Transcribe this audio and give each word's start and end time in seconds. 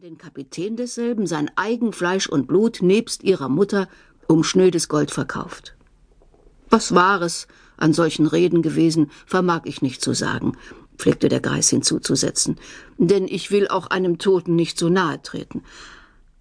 an 0.00 0.08
den 0.08 0.16
Kapitän 0.16 0.76
desselben 0.76 1.26
sein 1.26 1.50
eigen 1.56 1.92
Fleisch 1.92 2.26
und 2.26 2.46
Blut 2.46 2.80
nebst 2.80 3.22
ihrer 3.22 3.50
Mutter 3.50 3.86
um 4.28 4.44
schnödes 4.44 4.88
Gold 4.88 5.10
verkauft. 5.10 5.76
Was 6.70 6.94
Wahres 6.94 7.46
an 7.76 7.92
solchen 7.92 8.26
Reden 8.26 8.62
gewesen, 8.62 9.10
vermag 9.26 9.62
ich 9.64 9.82
nicht 9.82 10.00
zu 10.00 10.14
sagen, 10.14 10.56
pflegte 10.96 11.28
der 11.28 11.40
Greis 11.40 11.68
hinzuzusetzen, 11.68 12.56
denn 12.96 13.28
ich 13.28 13.50
will 13.50 13.68
auch 13.68 13.88
einem 13.88 14.16
Toten 14.16 14.56
nicht 14.56 14.78
so 14.78 14.88
nahe 14.88 15.20
treten. 15.20 15.64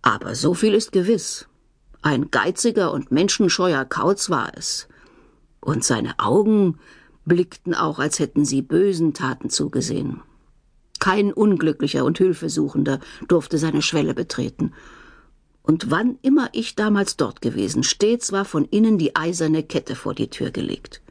Aber 0.00 0.36
so 0.36 0.54
viel 0.54 0.72
ist 0.72 0.92
gewiss. 0.92 1.48
Ein 2.02 2.30
geiziger 2.30 2.92
und 2.92 3.10
menschenscheuer 3.10 3.84
Kauz 3.84 4.30
war 4.30 4.52
es. 4.54 4.86
Und 5.60 5.82
seine 5.82 6.20
Augen 6.20 6.78
blickten 7.24 7.74
auch, 7.74 7.98
als 7.98 8.20
hätten 8.20 8.44
sie 8.44 8.62
bösen 8.62 9.12
Taten 9.12 9.50
zugesehen. 9.50 10.22
Kein 11.00 11.32
Unglücklicher 11.32 12.04
und 12.04 12.18
Hilfesuchender 12.18 13.00
durfte 13.26 13.58
seine 13.58 13.82
Schwelle 13.82 14.14
betreten. 14.14 14.72
Und 15.62 15.90
wann 15.90 16.18
immer 16.22 16.48
ich 16.52 16.76
damals 16.76 17.16
dort 17.16 17.42
gewesen, 17.42 17.82
stets 17.82 18.32
war 18.32 18.44
von 18.44 18.64
innen 18.66 18.98
die 18.98 19.16
eiserne 19.16 19.62
Kette 19.62 19.96
vor 19.96 20.14
die 20.14 20.28
Tür 20.28 20.50
gelegt. 20.50 21.02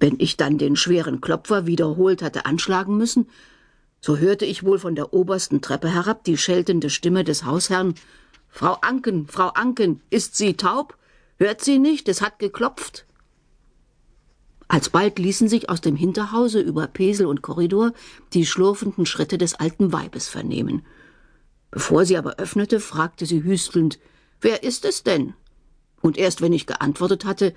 Wenn 0.00 0.16
ich 0.18 0.36
dann 0.36 0.58
den 0.58 0.74
schweren 0.74 1.20
Klopfer 1.20 1.66
wiederholt 1.66 2.22
hatte 2.22 2.44
anschlagen 2.44 2.96
müssen, 2.96 3.28
so 4.00 4.16
hörte 4.16 4.44
ich 4.44 4.64
wohl 4.64 4.80
von 4.80 4.96
der 4.96 5.14
obersten 5.14 5.60
Treppe 5.60 5.88
herab 5.88 6.24
die 6.24 6.36
scheltende 6.36 6.90
Stimme 6.90 7.22
des 7.22 7.44
Hausherrn 7.44 7.94
Frau 8.48 8.74
Anken, 8.82 9.28
Frau 9.28 9.48
Anken, 9.48 10.02
ist 10.10 10.36
sie 10.36 10.54
taub? 10.54 10.98
Hört 11.38 11.62
sie 11.62 11.78
nicht? 11.78 12.08
Es 12.08 12.20
hat 12.20 12.38
geklopft. 12.38 13.06
Alsbald 14.72 15.18
ließen 15.18 15.48
sich 15.48 15.68
aus 15.68 15.82
dem 15.82 15.96
Hinterhause 15.96 16.58
über 16.58 16.86
Pesel 16.86 17.26
und 17.26 17.42
Korridor 17.42 17.92
die 18.32 18.46
schlurfenden 18.46 19.04
Schritte 19.04 19.36
des 19.36 19.54
alten 19.54 19.92
Weibes 19.92 20.28
vernehmen. 20.28 20.86
Bevor 21.70 22.06
sie 22.06 22.16
aber 22.16 22.36
öffnete, 22.36 22.80
fragte 22.80 23.26
sie 23.26 23.44
hüstelnd 23.44 23.98
Wer 24.40 24.62
ist 24.62 24.86
es 24.86 25.02
denn? 25.02 25.34
Und 26.00 26.16
erst 26.16 26.40
wenn 26.40 26.54
ich 26.54 26.66
geantwortet 26.66 27.26
hatte 27.26 27.54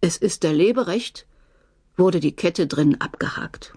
Es 0.00 0.16
ist 0.16 0.42
der 0.42 0.54
Leberecht, 0.54 1.26
wurde 1.98 2.18
die 2.18 2.32
Kette 2.32 2.66
drin 2.66 2.98
abgehakt. 2.98 3.74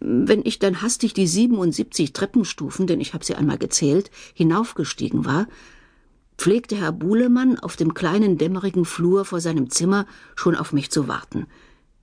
Wenn 0.00 0.44
ich 0.44 0.58
dann 0.58 0.82
hastig 0.82 1.14
die 1.14 1.28
77 1.28 2.12
Treppenstufen, 2.12 2.88
denn 2.88 3.00
ich 3.00 3.14
habe 3.14 3.24
sie 3.24 3.36
einmal 3.36 3.58
gezählt, 3.58 4.10
hinaufgestiegen 4.34 5.24
war, 5.24 5.46
pflegte 6.36 6.76
Herr 6.76 6.92
Buhlemann 6.92 7.58
auf 7.58 7.76
dem 7.76 7.94
kleinen 7.94 8.38
dämmerigen 8.38 8.84
Flur 8.84 9.24
vor 9.24 9.40
seinem 9.40 9.70
Zimmer 9.70 10.06
schon 10.34 10.56
auf 10.56 10.72
mich 10.72 10.90
zu 10.90 11.08
warten. 11.08 11.46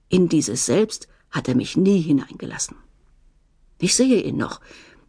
In 0.09 0.29
dieses 0.29 0.65
selbst 0.65 1.07
hat 1.29 1.47
er 1.47 1.55
mich 1.55 1.77
nie 1.77 2.01
hineingelassen. 2.01 2.77
Ich 3.79 3.95
sehe 3.95 4.21
ihn 4.21 4.37
noch, 4.37 4.61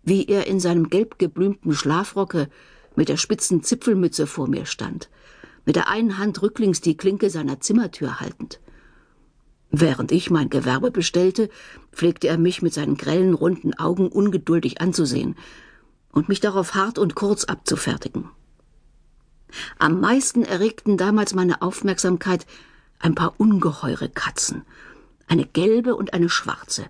wie 0.02 0.26
er 0.26 0.46
in 0.46 0.60
seinem 0.60 0.88
gelb 0.88 1.18
geblümten 1.18 1.74
Schlafrocke 1.74 2.48
mit 2.96 3.08
der 3.08 3.16
spitzen 3.16 3.62
Zipfelmütze 3.62 4.26
vor 4.26 4.48
mir 4.48 4.66
stand, 4.66 5.08
mit 5.64 5.76
der 5.76 5.88
einen 5.88 6.18
Hand 6.18 6.42
rücklings 6.42 6.80
die 6.80 6.96
Klinke 6.96 7.30
seiner 7.30 7.60
Zimmertür 7.60 8.20
haltend. 8.20 8.60
Während 9.70 10.12
ich 10.12 10.30
mein 10.30 10.50
Gewerbe 10.50 10.90
bestellte, 10.90 11.48
pflegte 11.92 12.28
er 12.28 12.36
mich 12.36 12.60
mit 12.60 12.74
seinen 12.74 12.96
grellen, 12.96 13.32
runden 13.32 13.72
Augen 13.74 14.08
ungeduldig 14.08 14.80
anzusehen 14.82 15.34
und 16.10 16.28
mich 16.28 16.40
darauf 16.40 16.74
hart 16.74 16.98
und 16.98 17.14
kurz 17.14 17.44
abzufertigen. 17.44 18.28
Am 19.78 20.00
meisten 20.00 20.44
erregten 20.44 20.96
damals 20.96 21.34
meine 21.34 21.62
Aufmerksamkeit 21.62 22.46
ein 22.98 23.14
paar 23.14 23.34
ungeheure 23.38 24.08
Katzen, 24.08 24.64
eine 25.26 25.46
gelbe 25.46 25.96
und 25.96 26.14
eine 26.14 26.28
schwarze, 26.28 26.86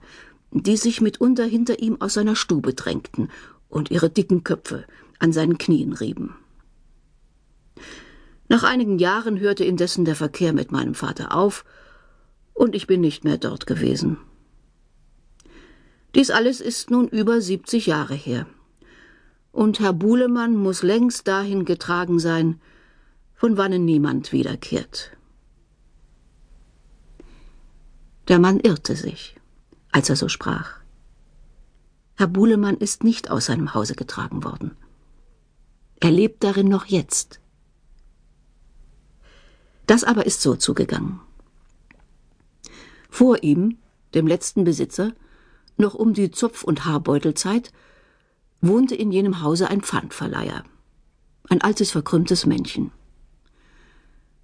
die 0.51 0.77
sich 0.77 1.01
mitunter 1.01 1.45
hinter 1.45 1.79
ihm 1.81 2.01
aus 2.01 2.15
seiner 2.15 2.37
Stube 2.37 2.75
drängten 2.75 3.31
und 3.69 3.91
ihre 3.91 4.11
dicken 4.11 4.45
Köpfe 4.45 4.85
an 5.19 5.33
seinen 5.33 5.59
Knien 5.59 5.93
rieben. 5.93 6.37
Nach 8.49 8.65
einigen 8.65 8.99
Jahren 8.99 9.41
hörte 9.41 9.65
indessen 9.65 10.05
der 10.05 10.17
Verkehr 10.17 10.53
mit 10.53 10.73
meinem 10.73 10.95
Vater 10.95 11.35
auf, 11.35 11.65
und 12.53 12.75
ich 12.75 12.87
bin 12.87 13.01
nicht 13.01 13.25
mehr 13.25 13.39
dort 13.39 13.67
gewesen. 13.67 14.19
Dies 16.15 16.31
alles 16.31 16.61
ist 16.61 16.91
nun 16.91 17.09
über 17.09 17.41
siebzig 17.41 17.87
Jahre 17.87 18.15
her 18.15 18.47
und 19.53 19.81
Herr 19.81 19.93
Buhlemann 19.93 20.57
muss 20.57 20.83
längst 20.83 21.29
dahin 21.29 21.65
getragen 21.65 22.19
sein, 22.19 22.61
von 23.35 23.57
wannen 23.57 23.85
niemand 23.85 24.33
wiederkehrt. 24.33 25.17
Der 28.29 28.39
Mann 28.39 28.61
irrte 28.61 28.97
sich, 28.97 29.37
als 29.91 30.09
er 30.09 30.17
so 30.17 30.29
sprach. 30.29 30.79
Herr 32.17 32.29
Buhlemann 32.29 32.77
ist 32.77 33.05
nicht 33.05 33.31
aus 33.31 33.47
seinem 33.47 33.75
Hause 33.75 33.95
getragen 33.95 34.45
worden. 34.45 34.77
Er 36.01 36.11
lebt 36.11 36.43
darin 36.45 36.69
noch 36.69 36.87
jetzt. 36.87 37.41
Das 39.87 40.05
aber 40.05 40.25
ist 40.25 40.41
so 40.41 40.57
zugegangen. 40.57 41.21
Vor 43.11 43.43
ihm, 43.43 43.79
dem 44.15 44.27
letzten 44.27 44.65
Besitzer, 44.65 45.13
noch 45.77 45.95
um 45.95 46.15
die 46.15 46.31
Zopf- 46.31 46.65
und 46.65 46.85
Haarbeutelzeit, 46.85 47.73
wohnte 48.63 48.95
in 48.95 49.13
jenem 49.13 49.43
Hause 49.43 49.69
ein 49.69 49.83
Pfandverleiher, 49.83 50.65
ein 51.51 51.61
altes 51.61 51.91
verkrümmtes 51.91 52.47
Männchen. 52.47 52.93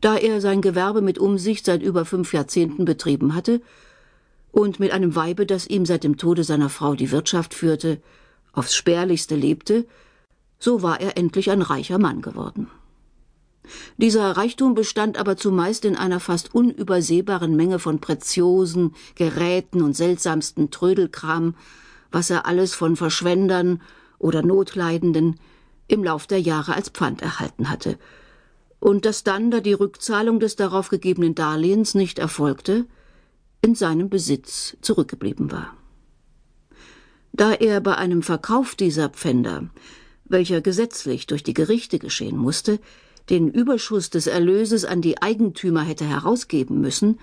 Da 0.00 0.16
er 0.16 0.40
sein 0.40 0.60
Gewerbe 0.60 1.00
mit 1.00 1.18
Umsicht 1.18 1.64
seit 1.64 1.82
über 1.82 2.04
fünf 2.04 2.34
Jahrzehnten 2.34 2.84
betrieben 2.84 3.34
hatte 3.34 3.62
und 4.52 4.80
mit 4.80 4.92
einem 4.92 5.14
Weibe, 5.16 5.46
das 5.46 5.66
ihm 5.66 5.86
seit 5.86 6.04
dem 6.04 6.18
Tode 6.18 6.44
seiner 6.44 6.68
Frau 6.68 6.94
die 6.94 7.10
Wirtschaft 7.10 7.54
führte, 7.54 8.00
aufs 8.52 8.74
spärlichste 8.74 9.36
lebte, 9.36 9.86
so 10.58 10.82
war 10.82 11.00
er 11.00 11.16
endlich 11.16 11.50
ein 11.50 11.62
reicher 11.62 11.98
Mann 11.98 12.20
geworden. 12.20 12.68
Dieser 13.96 14.36
Reichtum 14.36 14.74
bestand 14.74 15.18
aber 15.18 15.36
zumeist 15.36 15.84
in 15.84 15.96
einer 15.96 16.20
fast 16.20 16.54
unübersehbaren 16.54 17.54
Menge 17.54 17.78
von 17.78 18.00
Preziosen, 18.00 18.94
Geräten 19.14 19.82
und 19.82 19.94
seltsamsten 19.94 20.70
Trödelkram, 20.70 21.54
was 22.10 22.30
er 22.30 22.46
alles 22.46 22.74
von 22.74 22.96
Verschwendern 22.96 23.80
oder 24.18 24.42
Notleidenden 24.42 25.38
im 25.86 26.04
Lauf 26.04 26.26
der 26.26 26.40
Jahre 26.40 26.74
als 26.74 26.90
Pfand 26.90 27.22
erhalten 27.22 27.70
hatte, 27.70 27.98
und 28.80 29.04
dass 29.04 29.24
dann, 29.24 29.50
da 29.50 29.60
die 29.60 29.72
Rückzahlung 29.72 30.38
des 30.38 30.54
darauf 30.54 30.88
gegebenen 30.88 31.34
Darlehens 31.34 31.94
nicht 31.94 32.18
erfolgte, 32.18 32.86
in 33.60 33.74
seinem 33.74 34.08
Besitz 34.08 34.76
zurückgeblieben 34.82 35.50
war. 35.50 35.76
Da 37.32 37.52
er 37.52 37.80
bei 37.80 37.96
einem 37.96 38.22
Verkauf 38.22 38.74
dieser 38.74 39.08
Pfänder, 39.08 39.68
welcher 40.24 40.60
gesetzlich 40.60 41.26
durch 41.26 41.42
die 41.42 41.54
Gerichte 41.54 41.98
geschehen 41.98 42.36
musste, 42.36 42.78
den 43.30 43.48
Überschuss 43.48 44.10
des 44.10 44.26
Erlöses 44.26 44.84
an 44.84 45.02
die 45.02 45.20
Eigentümer 45.20 45.82
hätte 45.82 46.04
herausgeben 46.04 46.80
müssen, 46.80 47.18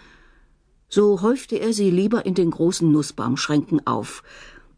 so 0.87 1.21
häufte 1.21 1.57
er 1.57 1.73
sie 1.73 1.89
lieber 1.89 2.25
in 2.25 2.35
den 2.35 2.51
großen 2.51 2.89
Nussbaumschränken 2.91 3.85
auf, 3.87 4.23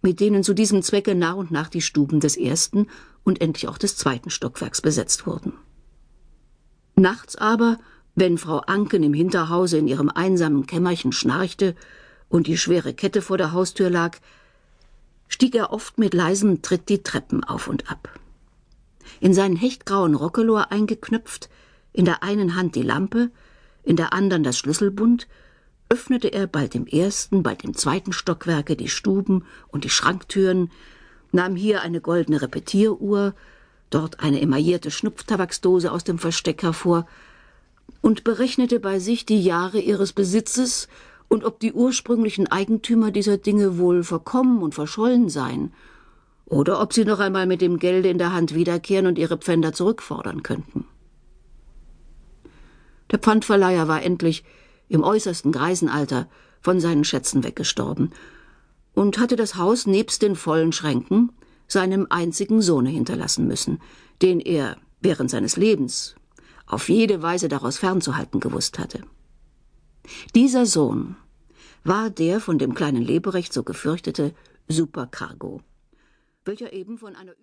mit 0.01 0.19
denen 0.19 0.43
zu 0.43 0.53
diesem 0.53 0.81
Zwecke 0.81 1.15
nach 1.15 1.35
und 1.35 1.51
nach 1.51 1.69
die 1.69 1.81
Stuben 1.81 2.19
des 2.19 2.37
ersten 2.37 2.87
und 3.23 3.41
endlich 3.41 3.67
auch 3.67 3.77
des 3.77 3.97
zweiten 3.97 4.29
Stockwerks 4.29 4.81
besetzt 4.81 5.27
wurden. 5.27 5.53
Nachts 6.95 7.35
aber, 7.35 7.77
wenn 8.15 8.37
Frau 8.37 8.59
Anken 8.59 9.03
im 9.03 9.13
Hinterhause 9.13 9.77
in 9.77 9.87
ihrem 9.87 10.09
einsamen 10.09 10.65
Kämmerchen 10.65 11.11
schnarchte 11.11 11.75
und 12.29 12.47
die 12.47 12.57
schwere 12.57 12.93
Kette 12.93 13.21
vor 13.21 13.37
der 13.37 13.51
Haustür 13.51 13.89
lag, 13.89 14.17
stieg 15.27 15.55
er 15.55 15.71
oft 15.71 15.97
mit 15.97 16.13
leisem 16.13 16.61
Tritt 16.61 16.89
die 16.89 17.03
Treppen 17.03 17.43
auf 17.43 17.67
und 17.67 17.91
ab. 17.91 18.09
In 19.19 19.33
seinen 19.33 19.55
hechtgrauen 19.55 20.15
Rockelor 20.15 20.71
eingeknöpft, 20.71 21.49
in 21.93 22.05
der 22.05 22.23
einen 22.23 22.55
Hand 22.55 22.75
die 22.75 22.83
Lampe, 22.83 23.29
in 23.83 23.95
der 23.95 24.13
anderen 24.13 24.43
das 24.43 24.57
Schlüsselbund 24.57 25.27
öffnete 25.89 26.29
er 26.29 26.47
bald 26.47 26.75
im 26.75 26.85
ersten, 26.85 27.43
bald 27.43 27.63
im 27.63 27.73
zweiten 27.73 28.13
Stockwerke 28.13 28.75
die 28.75 28.89
Stuben 28.89 29.45
und 29.69 29.83
die 29.83 29.89
Schranktüren, 29.89 30.71
nahm 31.31 31.55
hier 31.55 31.81
eine 31.81 32.01
goldene 32.01 32.41
Repetieruhr, 32.41 33.33
dort 33.89 34.19
eine 34.19 34.41
emaillierte 34.41 34.91
Schnupftabaksdose 34.91 35.91
aus 35.91 36.03
dem 36.03 36.19
Versteck 36.19 36.63
hervor 36.63 37.07
und 38.01 38.23
berechnete 38.23 38.79
bei 38.79 38.99
sich 38.99 39.25
die 39.25 39.41
Jahre 39.41 39.79
ihres 39.79 40.13
Besitzes 40.13 40.87
und 41.29 41.43
ob 41.43 41.59
die 41.59 41.73
ursprünglichen 41.73 42.47
Eigentümer 42.47 43.11
dieser 43.11 43.37
Dinge 43.37 43.77
wohl 43.77 44.03
verkommen 44.03 44.61
und 44.61 44.75
verschollen 44.75 45.29
seien, 45.29 45.73
oder 46.45 46.81
ob 46.81 46.93
sie 46.93 47.03
noch 47.03 47.19
einmal 47.19 47.45
mit 47.45 47.59
dem 47.59 47.77
Gelde 47.77 48.09
in 48.09 48.17
der 48.17 48.31
Hand 48.31 48.55
wiederkehren 48.55 49.05
und 49.05 49.17
ihre 49.17 49.37
Pfänder 49.37 49.73
zurückfordern 49.73 50.43
könnten. 50.43 50.85
Der 53.11 53.19
Pfandverleiher 53.19 53.89
war 53.89 54.01
endlich 54.01 54.45
im 54.89 55.03
äußersten 55.03 55.51
Greisenalter, 55.51 56.27
von 56.61 56.79
seinen 56.79 57.03
Schätzen 57.03 57.43
weggestorben 57.43 58.11
und 58.93 59.19
hatte 59.19 59.35
das 59.35 59.55
Haus 59.55 59.85
nebst 59.85 60.21
den 60.21 60.35
vollen 60.35 60.71
Schränken 60.71 61.31
seinem 61.67 62.07
einzigen 62.09 62.61
Sohne 62.61 62.89
hinterlassen 62.89 63.47
müssen, 63.47 63.79
den 64.21 64.39
er 64.39 64.77
während 65.01 65.29
seines 65.29 65.55
Lebens 65.55 66.15
auf 66.65 66.89
jede 66.89 67.21
Weise 67.21 67.47
daraus 67.47 67.77
fernzuhalten 67.77 68.39
gewusst 68.39 68.79
hatte. 68.79 69.03
Dieser 70.35 70.65
Sohn 70.65 71.15
war 71.83 72.09
der 72.09 72.39
von 72.39 72.57
dem 72.57 72.73
kleinen 72.73 73.01
Leberecht 73.01 73.53
so 73.53 73.63
gefürchtete 73.63 74.33
Supercargo, 74.67 75.61
welcher 76.43 76.73
eben 76.73 76.97
von 76.97 77.15
einer 77.15 77.33